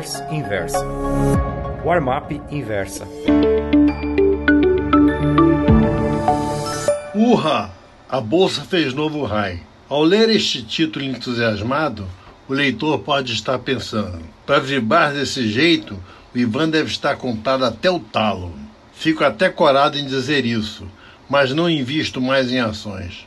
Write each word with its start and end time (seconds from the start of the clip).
Newsletters 0.00 0.32
Inversa. 0.32 0.86
Warm-up 1.84 2.40
Inversa. 2.50 3.06
Urra! 7.14 7.70
A 8.08 8.20
bolsa 8.20 8.62
fez 8.62 8.94
novo 8.94 9.24
high. 9.24 9.60
Ao 9.88 10.02
ler 10.02 10.30
este 10.30 10.62
título 10.62 11.04
entusiasmado, 11.04 12.06
o 12.48 12.54
leitor 12.54 13.00
pode 13.00 13.32
estar 13.34 13.58
pensando: 13.58 14.22
para 14.46 14.58
vibrar 14.58 15.12
desse 15.12 15.48
jeito, 15.48 16.02
o 16.34 16.38
Ivan 16.38 16.70
deve 16.70 16.90
estar 16.90 17.16
comprado 17.16 17.64
até 17.64 17.90
o 17.90 18.00
talo. 18.00 18.54
Fico 18.94 19.22
até 19.22 19.50
corado 19.50 19.98
em 19.98 20.06
dizer 20.06 20.46
isso, 20.46 20.88
mas 21.28 21.52
não 21.52 21.68
invisto 21.68 22.20
mais 22.20 22.50
em 22.50 22.58
ações. 22.58 23.26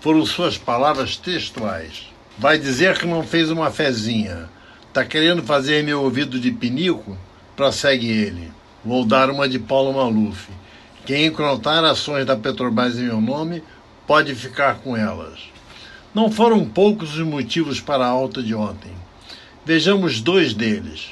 Foram 0.00 0.26
suas 0.26 0.58
palavras 0.58 1.16
textuais. 1.16 2.08
Vai 2.36 2.58
dizer 2.58 2.98
que 2.98 3.06
não 3.06 3.22
fez 3.22 3.50
uma 3.50 3.70
fezinha. 3.70 4.48
Tá 4.92 5.04
querendo 5.04 5.42
fazer 5.42 5.84
meu 5.84 6.02
ouvido 6.02 6.40
de 6.40 6.50
pinico? 6.50 7.16
Prossegue 7.54 8.08
ele. 8.08 8.50
Vou 8.84 9.04
dar 9.04 9.30
uma 9.30 9.48
de 9.48 9.58
Paulo 9.58 9.92
Maluf. 9.92 10.48
Quem 11.04 11.26
encontrar 11.26 11.84
ações 11.84 12.24
da 12.24 12.36
Petrobras 12.36 12.96
em 12.96 13.06
meu 13.06 13.20
nome 13.20 13.62
pode 14.06 14.36
ficar 14.36 14.76
com 14.76 14.96
elas. 14.96 15.40
Não 16.14 16.30
foram 16.30 16.64
poucos 16.64 17.16
os 17.16 17.26
motivos 17.26 17.80
para 17.80 18.04
a 18.04 18.08
alta 18.08 18.40
de 18.40 18.54
ontem. 18.54 18.92
Vejamos 19.66 20.20
dois 20.20 20.54
deles. 20.54 21.10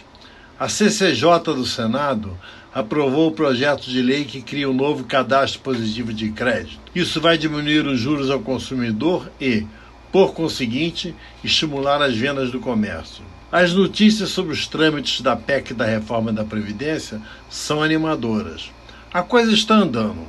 A 0.58 0.68
CCJ 0.68 1.40
do 1.44 1.66
Senado 1.66 2.38
aprovou 2.72 3.28
o 3.28 3.32
projeto 3.32 3.90
de 3.90 4.00
lei 4.00 4.24
que 4.24 4.40
cria 4.40 4.70
um 4.70 4.74
novo 4.74 5.04
cadastro 5.04 5.60
positivo 5.60 6.12
de 6.12 6.30
crédito. 6.30 6.78
Isso 6.94 7.20
vai 7.20 7.36
diminuir 7.36 7.84
os 7.84 7.98
juros 7.98 8.30
ao 8.30 8.38
consumidor 8.38 9.28
e, 9.40 9.66
por 10.12 10.34
conseguinte, 10.34 11.16
estimular 11.42 12.00
as 12.00 12.16
vendas 12.16 12.52
do 12.52 12.60
comércio. 12.60 13.24
As 13.50 13.72
notícias 13.72 14.28
sobre 14.28 14.52
os 14.52 14.68
trâmites 14.68 15.20
da 15.20 15.34
PEC 15.34 15.74
da 15.74 15.84
reforma 15.84 16.32
da 16.32 16.44
Previdência 16.44 17.20
são 17.48 17.82
animadoras. 17.82 18.70
A 19.12 19.24
coisa 19.24 19.52
está 19.52 19.74
andando. 19.74 20.24